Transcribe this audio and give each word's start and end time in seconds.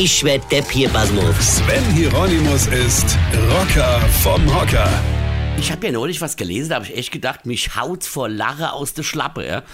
Ich 0.00 0.22
werd 0.22 0.52
Depp 0.52 0.70
hier, 0.70 0.88
Basmus. 0.90 1.56
Sven 1.56 1.84
Hieronymus 1.92 2.68
ist 2.68 3.18
Rocker 3.50 3.98
vom 4.22 4.54
Hocker. 4.54 4.88
Ich 5.58 5.72
habe 5.72 5.86
ja 5.86 5.92
neulich 5.92 6.20
was 6.20 6.36
gelesen, 6.36 6.68
da 6.68 6.76
habe 6.76 6.84
ich 6.84 6.96
echt 6.96 7.10
gedacht, 7.10 7.46
mich 7.46 7.74
haut's 7.74 8.06
vor 8.06 8.28
Lache 8.28 8.72
aus 8.72 8.94
der 8.94 9.02
Schlappe. 9.02 9.44
Ja? 9.44 9.64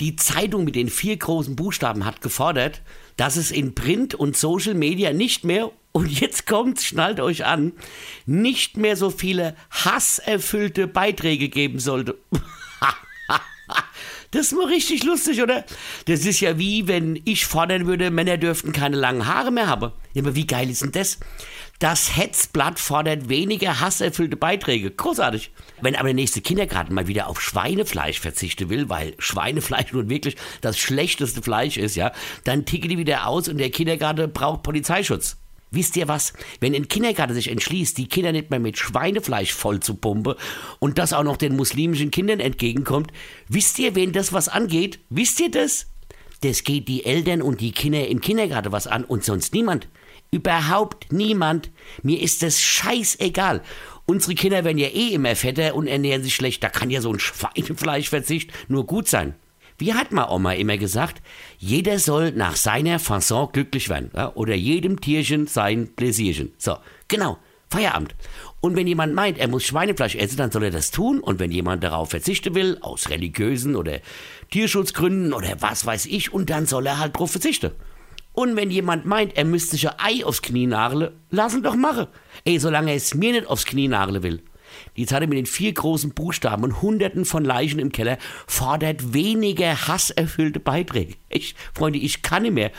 Die 0.00 0.16
Zeitung 0.16 0.64
mit 0.64 0.74
den 0.74 0.88
vier 0.88 1.18
großen 1.18 1.54
Buchstaben 1.54 2.06
hat 2.06 2.22
gefordert, 2.22 2.80
dass 3.18 3.36
es 3.36 3.50
in 3.50 3.74
Print 3.74 4.14
und 4.14 4.38
Social 4.38 4.72
Media 4.72 5.12
nicht 5.12 5.44
mehr, 5.44 5.70
und 5.92 6.18
jetzt 6.18 6.46
kommt's, 6.46 6.86
schnallt 6.86 7.20
euch 7.20 7.44
an, 7.44 7.72
nicht 8.24 8.78
mehr 8.78 8.96
so 8.96 9.10
viele 9.10 9.54
hasserfüllte 9.70 10.86
Beiträge 10.86 11.50
geben 11.50 11.78
sollte. 11.78 12.16
Das 14.30 14.48
ist 14.48 14.52
mal 14.52 14.66
richtig 14.66 15.04
lustig, 15.04 15.42
oder? 15.42 15.64
Das 16.04 16.26
ist 16.26 16.40
ja 16.40 16.58
wie, 16.58 16.86
wenn 16.86 17.20
ich 17.24 17.46
fordern 17.46 17.86
würde, 17.86 18.10
Männer 18.10 18.36
dürften 18.36 18.72
keine 18.72 18.96
langen 18.96 19.26
Haare 19.26 19.50
mehr 19.50 19.68
haben. 19.68 19.92
Ja, 20.12 20.22
aber 20.22 20.34
wie 20.34 20.46
geil 20.46 20.68
ist 20.68 20.82
denn 20.82 20.92
das? 20.92 21.18
Das 21.78 22.16
Hetzblatt 22.16 22.78
fordert 22.78 23.28
weniger 23.28 23.80
hasserfüllte 23.80 24.36
Beiträge. 24.36 24.90
Großartig. 24.90 25.52
Wenn 25.80 25.94
aber 25.94 26.08
der 26.08 26.14
nächste 26.14 26.40
Kindergarten 26.40 26.92
mal 26.92 27.06
wieder 27.06 27.28
auf 27.28 27.40
Schweinefleisch 27.40 28.20
verzichten 28.20 28.68
will, 28.68 28.88
weil 28.88 29.14
Schweinefleisch 29.18 29.92
nun 29.92 30.10
wirklich 30.10 30.36
das 30.60 30.76
schlechteste 30.76 31.40
Fleisch 31.40 31.76
ist, 31.76 31.94
ja, 31.94 32.12
dann 32.44 32.66
ticken 32.66 32.90
die 32.90 32.98
wieder 32.98 33.28
aus 33.28 33.48
und 33.48 33.58
der 33.58 33.70
Kindergarten 33.70 34.32
braucht 34.32 34.62
Polizeischutz. 34.62 35.36
Wisst 35.70 35.96
ihr 35.96 36.08
was? 36.08 36.32
Wenn 36.60 36.74
ein 36.74 36.88
Kindergarten 36.88 37.34
sich 37.34 37.50
entschließt, 37.50 37.98
die 37.98 38.08
Kinder 38.08 38.32
nicht 38.32 38.50
mehr 38.50 38.60
mit 38.60 38.78
Schweinefleisch 38.78 39.52
voll 39.52 39.80
zu 39.80 39.94
pumpen 39.94 40.34
und 40.78 40.98
das 40.98 41.12
auch 41.12 41.24
noch 41.24 41.36
den 41.36 41.56
muslimischen 41.56 42.10
Kindern 42.10 42.40
entgegenkommt, 42.40 43.12
wisst 43.48 43.78
ihr, 43.78 43.94
wen 43.94 44.12
das 44.12 44.32
was 44.32 44.48
angeht? 44.48 45.00
Wisst 45.10 45.40
ihr 45.40 45.50
das? 45.50 45.86
Das 46.40 46.62
geht 46.62 46.88
die 46.88 47.04
Eltern 47.04 47.42
und 47.42 47.60
die 47.60 47.72
Kinder 47.72 48.06
im 48.06 48.20
Kindergarten 48.20 48.72
was 48.72 48.86
an 48.86 49.04
und 49.04 49.24
sonst 49.24 49.52
niemand. 49.52 49.88
Überhaupt 50.30 51.12
niemand. 51.12 51.70
Mir 52.02 52.20
ist 52.20 52.42
das 52.42 52.60
scheißegal. 52.60 53.62
Unsere 54.06 54.34
Kinder 54.34 54.64
werden 54.64 54.78
ja 54.78 54.88
eh 54.88 55.08
immer 55.14 55.36
fetter 55.36 55.74
und 55.74 55.86
ernähren 55.86 56.22
sich 56.22 56.34
schlecht. 56.34 56.62
Da 56.62 56.68
kann 56.70 56.90
ja 56.90 57.00
so 57.00 57.12
ein 57.12 57.18
Schweinefleischverzicht 57.18 58.52
nur 58.68 58.86
gut 58.86 59.08
sein. 59.08 59.34
Wie 59.78 59.94
hat 59.94 60.12
ma 60.12 60.28
Oma 60.28 60.52
immer 60.54 60.76
gesagt, 60.76 61.22
jeder 61.58 61.98
soll 61.98 62.32
nach 62.32 62.56
seiner 62.56 62.98
Fasson 62.98 63.50
glücklich 63.52 63.88
werden. 63.88 64.10
Ja? 64.14 64.32
Oder 64.34 64.54
jedem 64.54 65.00
Tierchen 65.00 65.46
sein 65.46 65.94
Pläsierchen. 65.94 66.52
So, 66.58 66.76
genau, 67.06 67.38
Feierabend. 67.70 68.14
Und 68.60 68.74
wenn 68.74 68.88
jemand 68.88 69.14
meint, 69.14 69.38
er 69.38 69.46
muss 69.46 69.64
Schweinefleisch 69.64 70.16
essen, 70.16 70.36
dann 70.36 70.50
soll 70.50 70.64
er 70.64 70.70
das 70.70 70.90
tun. 70.90 71.20
Und 71.20 71.38
wenn 71.38 71.52
jemand 71.52 71.84
darauf 71.84 72.10
verzichten 72.10 72.54
will, 72.54 72.78
aus 72.80 73.08
religiösen 73.08 73.76
oder 73.76 74.00
Tierschutzgründen 74.50 75.32
oder 75.32 75.56
was 75.60 75.86
weiß 75.86 76.06
ich, 76.06 76.32
und 76.32 76.50
dann 76.50 76.66
soll 76.66 76.86
er 76.86 76.98
halt 76.98 77.16
drauf 77.16 77.30
verzichten. 77.30 77.70
Und 78.32 78.56
wenn 78.56 78.70
jemand 78.70 79.04
meint, 79.04 79.36
er 79.36 79.44
müsste 79.44 79.72
sich 79.72 79.88
ein 79.88 79.96
Ei 79.98 80.24
aufs 80.24 80.42
Knie 80.42 80.66
nageln, 80.66 81.10
lass 81.30 81.54
ihn 81.54 81.62
doch 81.62 81.76
machen. 81.76 82.06
Ey, 82.44 82.58
solange 82.58 82.90
er 82.90 82.96
es 82.96 83.14
mir 83.14 83.32
nicht 83.32 83.46
aufs 83.46 83.66
Knie 83.66 83.88
nageln 83.88 84.22
will. 84.22 84.42
Die 84.96 85.06
Zeitung 85.06 85.30
mit 85.30 85.38
den 85.38 85.46
vier 85.46 85.72
großen 85.72 86.12
Buchstaben 86.12 86.64
und 86.64 86.82
Hunderten 86.82 87.24
von 87.24 87.44
Leichen 87.44 87.78
im 87.78 87.92
Keller 87.92 88.18
fordert 88.46 89.14
weniger 89.14 89.88
hasserfüllte 89.88 90.60
Beiträge. 90.60 91.14
Ich, 91.28 91.54
Freunde, 91.74 91.98
ich 91.98 92.22
kann 92.22 92.42
nicht 92.42 92.54
mehr. 92.54 92.70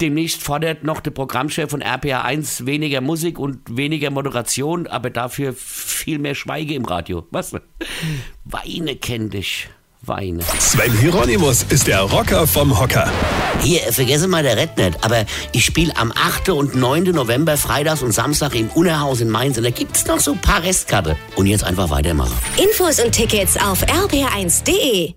Demnächst 0.00 0.42
fordert 0.42 0.84
noch 0.84 1.00
der 1.00 1.10
Programmchef 1.10 1.70
von 1.70 1.82
RPA 1.82 2.22
1 2.22 2.66
weniger 2.66 3.00
Musik 3.00 3.38
und 3.38 3.76
weniger 3.76 4.10
Moderation, 4.10 4.86
aber 4.86 5.10
dafür 5.10 5.52
viel 5.52 6.20
mehr 6.20 6.36
Schweige 6.36 6.74
im 6.74 6.84
Radio. 6.84 7.26
Was? 7.32 7.52
Weine 8.44 8.94
kenn 8.94 9.30
dich. 9.30 9.68
Weine. 10.02 10.42
Sven 10.58 10.92
Hieronymus 10.98 11.64
ist 11.68 11.86
der 11.86 12.00
Rocker 12.02 12.46
vom 12.46 12.78
Hocker. 12.78 13.10
Hier, 13.60 13.80
vergesse 13.92 14.28
mal 14.28 14.42
der 14.42 14.56
Red 14.56 14.76
nicht, 14.76 15.04
aber 15.04 15.24
ich 15.52 15.64
spiele 15.64 15.96
am 15.96 16.12
8. 16.12 16.50
und 16.50 16.74
9. 16.74 17.04
November, 17.04 17.56
Freitags 17.56 18.02
und 18.02 18.12
Samstag 18.12 18.54
im 18.54 18.68
Unerhaus 18.70 19.20
in 19.20 19.28
Mainz 19.28 19.56
und 19.58 19.64
da 19.64 19.70
gibt's 19.70 20.06
noch 20.06 20.20
so 20.20 20.32
ein 20.32 20.40
paar 20.40 20.62
Restkarte. 20.62 21.16
Und 21.36 21.46
jetzt 21.46 21.64
einfach 21.64 21.90
weitermachen. 21.90 22.32
Infos 22.56 23.00
und 23.00 23.12
Tickets 23.12 23.56
auf 23.56 23.82
rb1.de. 23.84 25.14